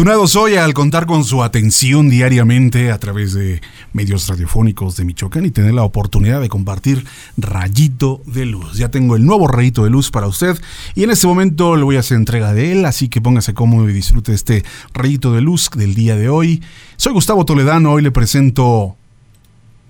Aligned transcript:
Afortunado 0.00 0.26
soy 0.28 0.54
al 0.56 0.72
contar 0.72 1.04
con 1.04 1.24
su 1.24 1.42
atención 1.42 2.08
diariamente 2.08 2.90
a 2.90 2.98
través 2.98 3.34
de 3.34 3.60
medios 3.92 4.28
radiofónicos 4.28 4.96
de 4.96 5.04
Michoacán 5.04 5.44
y 5.44 5.50
tener 5.50 5.74
la 5.74 5.82
oportunidad 5.82 6.40
de 6.40 6.48
compartir 6.48 7.04
Rayito 7.36 8.22
de 8.24 8.46
Luz. 8.46 8.78
Ya 8.78 8.90
tengo 8.90 9.14
el 9.14 9.26
nuevo 9.26 9.46
Rayito 9.46 9.84
de 9.84 9.90
Luz 9.90 10.10
para 10.10 10.26
usted 10.26 10.58
y 10.94 11.04
en 11.04 11.10
este 11.10 11.26
momento 11.26 11.76
le 11.76 11.84
voy 11.84 11.96
a 11.96 12.00
hacer 12.00 12.16
entrega 12.16 12.54
de 12.54 12.72
él, 12.72 12.86
así 12.86 13.10
que 13.10 13.20
póngase 13.20 13.52
cómodo 13.52 13.90
y 13.90 13.92
disfrute 13.92 14.32
este 14.32 14.64
Rayito 14.94 15.34
de 15.34 15.42
Luz 15.42 15.68
del 15.76 15.94
día 15.94 16.16
de 16.16 16.30
hoy. 16.30 16.62
Soy 16.96 17.12
Gustavo 17.12 17.44
Toledano, 17.44 17.92
hoy 17.92 18.00
le 18.00 18.10
presento 18.10 18.96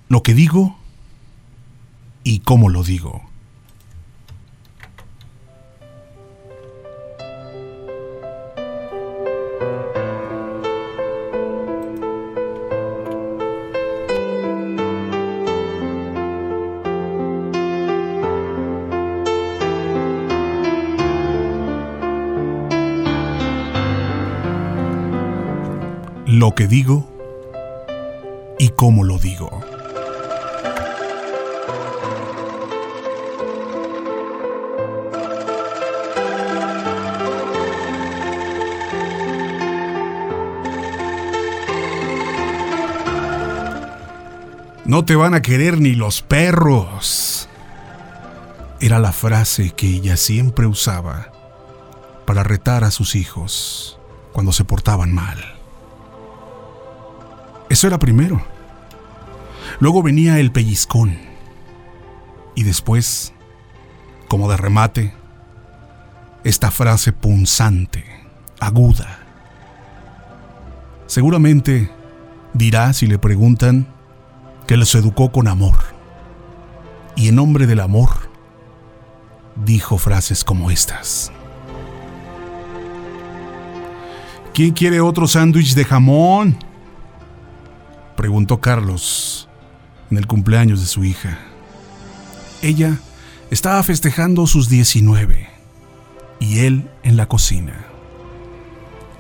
lo 0.09 0.25
que 0.25 0.35
digo 0.35 0.77
y 2.25 2.41
cómo 2.41 2.69
lo 2.69 2.83
digo. 2.83 3.30
Lo 26.31 26.55
que 26.55 26.69
digo 26.69 27.11
y 28.57 28.69
cómo 28.69 29.03
lo 29.03 29.19
digo. 29.19 29.51
No 44.85 45.05
te 45.05 45.17
van 45.17 45.35
a 45.35 45.43
querer 45.43 45.81
ni 45.81 45.97
los 45.97 46.23
perros. 46.23 47.49
Era 48.81 49.01
la 49.01 49.13
frase 49.13 49.71
que 49.71 49.89
ella 49.89 50.17
siempre 50.17 50.67
usaba 50.67 51.33
para 52.25 52.45
retar 52.45 52.85
a 52.85 52.93
sus 52.93 53.17
hijos 53.17 53.99
cuando 54.33 54.53
se 54.53 54.65
portaban 54.65 55.13
mal. 55.13 55.60
Eso 57.71 57.87
era 57.87 58.01
primero. 58.01 58.43
Luego 59.79 60.03
venía 60.03 60.41
el 60.41 60.51
pellizcón. 60.51 61.17
Y 62.57 62.65
después, 62.65 63.33
como 64.27 64.51
de 64.51 64.57
remate, 64.57 65.15
esta 66.43 66.73
frase 66.73 67.13
punzante, 67.13 68.05
aguda. 68.59 69.21
Seguramente 71.07 71.91
dirá 72.55 72.93
si 72.93 73.07
le 73.07 73.19
preguntan 73.19 73.87
que 74.67 74.77
los 74.77 74.93
educó 74.97 75.31
con 75.31 75.47
amor. 75.47 75.77
Y 77.15 77.29
en 77.29 77.37
nombre 77.37 77.69
del 77.69 77.81
amor, 77.81 78.11
dijo 79.65 79.97
frases 79.97 80.43
como 80.43 80.73
estas. 80.73 81.31
¿Quién 84.55 84.73
quiere 84.73 85.01
otro 85.01 85.29
sándwich 85.29 85.75
de 85.75 85.85
jamón? 85.85 86.70
Preguntó 88.21 88.61
Carlos 88.61 89.49
en 90.11 90.19
el 90.19 90.27
cumpleaños 90.27 90.81
de 90.81 90.87
su 90.87 91.05
hija. 91.05 91.39
Ella 92.61 92.99
estaba 93.51 93.83
festejando 93.83 94.47
sus 94.47 94.69
19 94.69 95.49
y 96.39 96.59
él 96.59 96.91
en 97.03 97.17
la 97.17 97.25
cocina. 97.25 97.87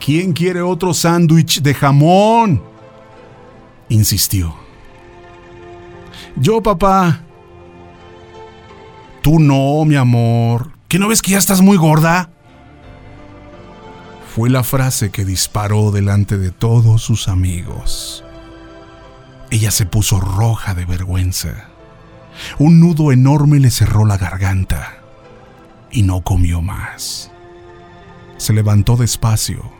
¿Quién 0.04 0.34
quiere 0.34 0.60
otro 0.60 0.92
sándwich 0.92 1.62
de 1.62 1.72
jamón? 1.72 2.62
insistió. 3.88 4.54
Yo, 6.36 6.62
papá. 6.62 7.22
Tú 9.22 9.40
no, 9.40 9.82
mi 9.86 9.96
amor. 9.96 10.72
¿Que 10.88 10.98
no 10.98 11.08
ves 11.08 11.22
que 11.22 11.30
ya 11.30 11.38
estás 11.38 11.62
muy 11.62 11.78
gorda? 11.78 12.28
Fue 14.34 14.50
la 14.50 14.62
frase 14.62 15.10
que 15.10 15.24
disparó 15.24 15.90
delante 15.90 16.36
de 16.36 16.50
todos 16.50 17.00
sus 17.00 17.28
amigos. 17.28 18.24
Ella 19.50 19.70
se 19.70 19.84
puso 19.84 20.20
roja 20.20 20.74
de 20.74 20.84
vergüenza. 20.84 21.68
Un 22.58 22.80
nudo 22.80 23.12
enorme 23.12 23.58
le 23.58 23.70
cerró 23.70 24.04
la 24.04 24.16
garganta 24.16 24.98
y 25.90 26.02
no 26.02 26.22
comió 26.22 26.62
más. 26.62 27.30
Se 28.36 28.52
levantó 28.52 28.96
despacio 28.96 29.72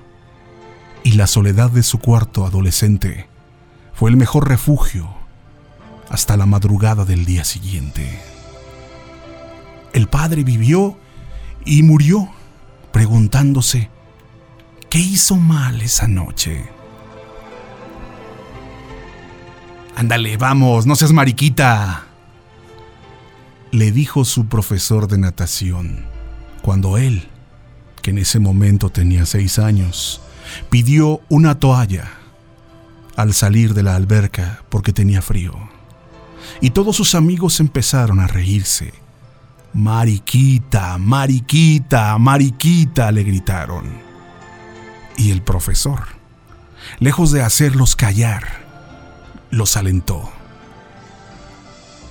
y 1.05 1.13
la 1.13 1.27
soledad 1.27 1.71
de 1.71 1.83
su 1.83 1.99
cuarto 1.99 2.45
adolescente 2.45 3.29
fue 3.95 4.11
el 4.11 4.17
mejor 4.17 4.49
refugio 4.49 5.09
hasta 6.09 6.37
la 6.37 6.47
madrugada 6.47 7.05
del 7.05 7.25
día 7.25 7.45
siguiente. 7.45 8.21
El 9.93 10.09
padre 10.09 10.43
vivió 10.45 10.99
y 11.65 11.83
murió 11.83 12.29
preguntándose, 12.93 13.89
¿qué 14.89 14.99
hizo 14.99 15.37
mal 15.37 15.81
esa 15.81 16.09
noche? 16.09 16.69
Ándale, 20.01 20.39
vamos, 20.39 20.87
no 20.87 20.97
seas 20.97 21.13
mariquita. 21.13 22.07
Le 23.71 23.93
dijo 23.93 24.25
su 24.25 24.47
profesor 24.47 25.09
de 25.09 25.19
natación, 25.19 26.07
cuando 26.63 26.97
él, 26.97 27.29
que 28.01 28.09
en 28.09 28.17
ese 28.17 28.39
momento 28.39 28.89
tenía 28.89 29.27
seis 29.27 29.59
años, 29.59 30.23
pidió 30.71 31.21
una 31.29 31.59
toalla 31.59 32.13
al 33.15 33.35
salir 33.35 33.75
de 33.75 33.83
la 33.83 33.95
alberca 33.95 34.63
porque 34.71 34.95
tenía 34.95 35.21
frío. 35.21 35.53
Y 36.63 36.71
todos 36.71 36.97
sus 36.97 37.15
amigos 37.15 37.61
empezaron 37.61 38.21
a 38.21 38.27
reírse. 38.27 38.95
Mariquita, 39.75 40.97
mariquita, 40.97 42.17
mariquita, 42.17 43.13
le 43.13 43.23
gritaron. 43.23 43.85
Y 45.19 45.31
el 45.31 45.43
profesor, 45.43 46.07
lejos 47.01 47.33
de 47.33 47.43
hacerlos 47.43 47.97
callar, 47.97 48.70
los 49.51 49.77
alentó. 49.77 50.31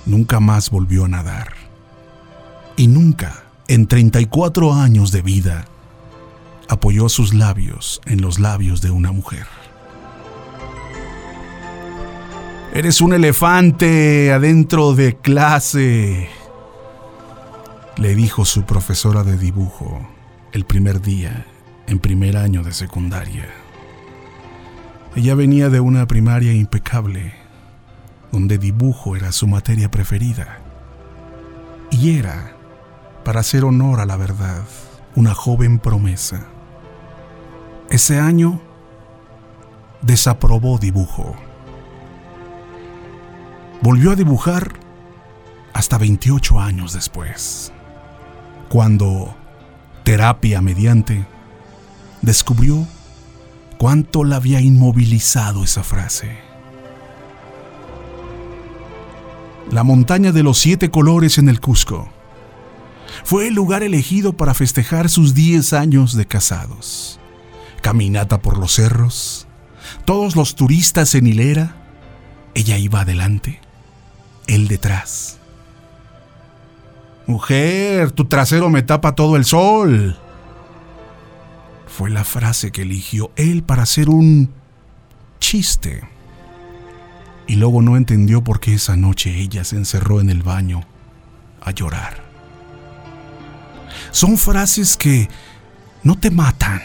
Nunca 0.06 0.40
más 0.40 0.70
volvió 0.70 1.04
a 1.04 1.08
nadar. 1.08 1.48
Y 2.76 2.86
nunca, 2.86 3.44
en 3.68 3.86
34 3.86 4.72
años 4.74 5.12
de 5.12 5.22
vida, 5.22 5.66
apoyó 6.68 7.08
sus 7.08 7.34
labios 7.34 8.00
en 8.06 8.20
los 8.20 8.38
labios 8.38 8.80
de 8.80 8.90
una 8.90 9.12
mujer. 9.12 9.46
Eres 12.72 13.00
un 13.00 13.12
elefante 13.12 14.32
adentro 14.32 14.94
de 14.94 15.16
clase, 15.16 16.28
le 17.96 18.14
dijo 18.14 18.44
su 18.44 18.62
profesora 18.62 19.24
de 19.24 19.36
dibujo 19.36 20.08
el 20.52 20.64
primer 20.64 21.02
día 21.02 21.46
en 21.88 21.98
primer 21.98 22.36
año 22.36 22.62
de 22.62 22.72
secundaria. 22.72 23.59
Ella 25.16 25.34
venía 25.34 25.70
de 25.70 25.80
una 25.80 26.06
primaria 26.06 26.52
impecable, 26.52 27.34
donde 28.30 28.58
dibujo 28.58 29.16
era 29.16 29.32
su 29.32 29.48
materia 29.48 29.90
preferida. 29.90 30.58
Y 31.90 32.16
era, 32.16 32.52
para 33.24 33.40
hacer 33.40 33.64
honor 33.64 33.98
a 33.98 34.06
la 34.06 34.16
verdad, 34.16 34.62
una 35.16 35.34
joven 35.34 35.80
promesa. 35.80 36.46
Ese 37.90 38.20
año 38.20 38.60
desaprobó 40.00 40.78
dibujo. 40.78 41.34
Volvió 43.82 44.12
a 44.12 44.16
dibujar 44.16 44.74
hasta 45.72 45.98
28 45.98 46.60
años 46.60 46.92
después, 46.92 47.72
cuando, 48.68 49.34
terapia 50.04 50.60
mediante, 50.60 51.26
descubrió 52.22 52.86
cuánto 53.80 54.24
la 54.24 54.36
había 54.36 54.60
inmovilizado 54.60 55.64
esa 55.64 55.82
frase. 55.82 56.36
La 59.70 59.84
montaña 59.84 60.32
de 60.32 60.42
los 60.42 60.58
siete 60.58 60.90
colores 60.90 61.38
en 61.38 61.48
el 61.48 61.60
Cusco 61.60 62.06
fue 63.24 63.48
el 63.48 63.54
lugar 63.54 63.82
elegido 63.82 64.34
para 64.34 64.52
festejar 64.52 65.08
sus 65.08 65.32
diez 65.32 65.72
años 65.72 66.14
de 66.14 66.26
casados. 66.26 67.18
Caminata 67.80 68.42
por 68.42 68.58
los 68.58 68.74
cerros, 68.74 69.46
todos 70.04 70.36
los 70.36 70.56
turistas 70.56 71.14
en 71.14 71.26
hilera, 71.26 71.74
ella 72.52 72.76
iba 72.76 73.00
adelante, 73.00 73.60
él 74.46 74.68
detrás. 74.68 75.38
Mujer, 77.26 78.10
tu 78.10 78.26
trasero 78.26 78.68
me 78.68 78.82
tapa 78.82 79.14
todo 79.14 79.36
el 79.36 79.46
sol 79.46 80.18
fue 81.90 82.08
la 82.08 82.24
frase 82.24 82.70
que 82.70 82.82
eligió 82.82 83.32
él 83.36 83.62
para 83.62 83.82
hacer 83.82 84.08
un 84.08 84.50
chiste. 85.40 86.02
Y 87.46 87.56
luego 87.56 87.82
no 87.82 87.96
entendió 87.96 88.44
por 88.44 88.60
qué 88.60 88.74
esa 88.74 88.96
noche 88.96 89.36
ella 89.40 89.64
se 89.64 89.76
encerró 89.76 90.20
en 90.20 90.30
el 90.30 90.42
baño 90.42 90.82
a 91.60 91.72
llorar. 91.72 92.22
Son 94.12 94.38
frases 94.38 94.96
que 94.96 95.28
no 96.04 96.16
te 96.16 96.30
matan, 96.30 96.80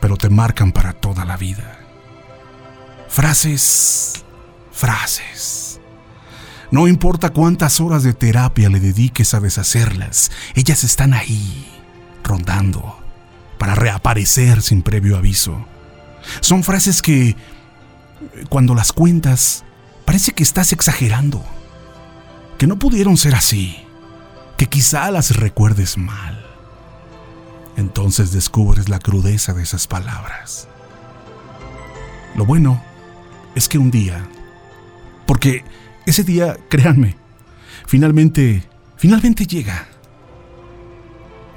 pero 0.00 0.16
te 0.16 0.30
marcan 0.30 0.70
para 0.70 0.92
toda 0.92 1.24
la 1.24 1.36
vida. 1.36 1.80
Frases, 3.08 4.24
frases. 4.70 5.80
No 6.70 6.86
importa 6.86 7.30
cuántas 7.30 7.80
horas 7.80 8.04
de 8.04 8.14
terapia 8.14 8.68
le 8.68 8.78
dediques 8.78 9.34
a 9.34 9.40
deshacerlas, 9.40 10.30
ellas 10.54 10.84
están 10.84 11.12
ahí, 11.12 11.66
rondando, 12.22 12.99
para 13.60 13.74
reaparecer 13.74 14.62
sin 14.62 14.80
previo 14.80 15.18
aviso. 15.18 15.66
Son 16.40 16.64
frases 16.64 17.02
que, 17.02 17.36
cuando 18.48 18.74
las 18.74 18.90
cuentas, 18.90 19.64
parece 20.06 20.32
que 20.32 20.42
estás 20.42 20.72
exagerando, 20.72 21.44
que 22.56 22.66
no 22.66 22.78
pudieron 22.78 23.18
ser 23.18 23.34
así, 23.34 23.76
que 24.56 24.64
quizá 24.64 25.10
las 25.10 25.36
recuerdes 25.36 25.98
mal. 25.98 26.42
Entonces 27.76 28.32
descubres 28.32 28.88
la 28.88 28.98
crudeza 28.98 29.52
de 29.52 29.62
esas 29.62 29.86
palabras. 29.86 30.66
Lo 32.36 32.46
bueno 32.46 32.82
es 33.54 33.68
que 33.68 33.76
un 33.76 33.90
día, 33.90 34.26
porque 35.26 35.64
ese 36.06 36.24
día, 36.24 36.56
créanme, 36.70 37.14
finalmente, 37.86 38.66
finalmente 38.96 39.44
llega. 39.46 39.86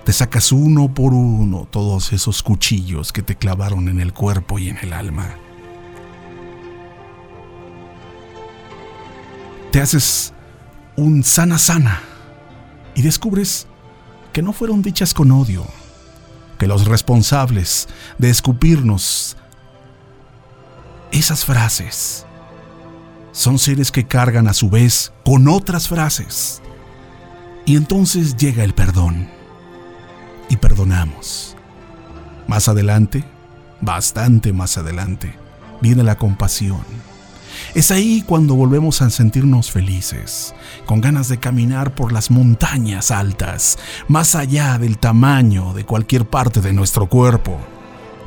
Te 0.05 0.11
sacas 0.11 0.51
uno 0.51 0.94
por 0.94 1.13
uno 1.13 1.65
todos 1.71 2.11
esos 2.11 2.44
cuchillos 2.44 3.13
que 3.13 3.21
te 3.21 3.35
clavaron 3.35 3.88
en 3.88 4.01
el 4.01 4.13
cuerpo 4.13 4.59
y 4.59 4.69
en 4.69 4.77
el 4.79 4.91
alma. 4.91 5.35
Te 9.71 9.81
haces 9.81 10.33
un 10.97 11.23
sana 11.23 11.57
sana 11.57 12.01
y 12.95 13.01
descubres 13.01 13.67
que 14.33 14.41
no 14.41 14.51
fueron 14.51 14.81
dichas 14.81 15.13
con 15.13 15.31
odio, 15.31 15.65
que 16.59 16.67
los 16.67 16.85
responsables 16.85 17.88
de 18.17 18.29
escupirnos 18.29 19.38
esas 21.11 21.45
frases 21.45 22.25
son 23.31 23.57
seres 23.57 23.91
que 23.91 24.06
cargan 24.06 24.47
a 24.47 24.53
su 24.53 24.69
vez 24.69 25.13
con 25.23 25.47
otras 25.47 25.88
frases. 25.88 26.61
Y 27.65 27.77
entonces 27.77 28.35
llega 28.35 28.63
el 28.63 28.73
perdón. 28.73 29.43
Perdonamos. 30.73 31.55
Más 32.47 32.67
adelante, 32.67 33.23
bastante 33.79 34.53
más 34.53 34.75
adelante, 34.79 35.31
viene 35.81 36.01
la 36.01 36.17
compasión. 36.17 36.81
Es 37.75 37.91
ahí 37.91 38.23
cuando 38.25 38.55
volvemos 38.55 39.03
a 39.03 39.11
sentirnos 39.11 39.69
felices, 39.69 40.55
con 40.87 40.99
ganas 40.99 41.27
de 41.27 41.37
caminar 41.37 41.93
por 41.93 42.11
las 42.11 42.31
montañas 42.31 43.11
altas, 43.11 43.77
más 44.07 44.33
allá 44.33 44.79
del 44.79 44.97
tamaño 44.97 45.73
de 45.73 45.85
cualquier 45.85 46.25
parte 46.25 46.59
de 46.59 46.73
nuestro 46.73 47.07
cuerpo, 47.07 47.59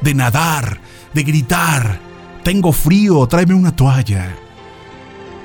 de 0.03 0.15
nadar, 0.15 0.79
de 1.15 1.25
gritar, 1.25 1.99
tengo 2.45 2.71
frío, 2.71 3.27
tráeme 3.27 3.55
una 3.55 3.75
toalla, 3.75 4.37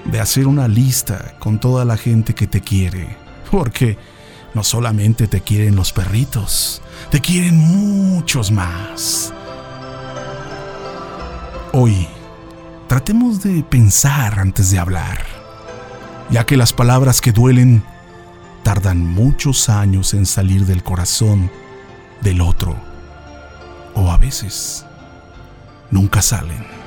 de 0.05 0.19
hacer 0.19 0.45
una 0.45 0.67
lista 0.67 1.33
con 1.39 1.59
toda 1.59 1.83
la 1.83 1.97
gente 1.97 2.35
que 2.35 2.45
te 2.45 2.61
quiere, 2.61 3.17
porque 3.49 3.97
no 4.53 4.63
solamente 4.63 5.27
te 5.27 5.41
quieren 5.41 5.75
los 5.75 5.93
perritos, 5.93 6.81
te 7.09 7.21
quieren 7.21 7.57
muchos 7.57 8.51
más. 8.51 9.33
Hoy, 11.73 12.07
tratemos 12.87 13.41
de 13.41 13.63
pensar 13.63 14.39
antes 14.39 14.71
de 14.71 14.79
hablar, 14.79 15.25
ya 16.29 16.45
que 16.45 16.57
las 16.57 16.73
palabras 16.73 17.21
que 17.21 17.31
duelen 17.31 17.83
tardan 18.63 18.99
muchos 18.99 19.69
años 19.69 20.13
en 20.13 20.25
salir 20.25 20.65
del 20.65 20.83
corazón 20.83 21.49
del 22.21 22.41
otro, 22.41 22.75
o 23.95 24.11
a 24.11 24.17
veces 24.17 24.85
nunca 25.89 26.21
salen. 26.21 26.80